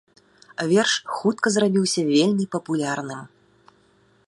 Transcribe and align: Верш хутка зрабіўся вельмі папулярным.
Верш 0.71 0.93
хутка 1.17 1.47
зрабіўся 1.57 2.01
вельмі 2.11 2.45
папулярным. 2.55 3.21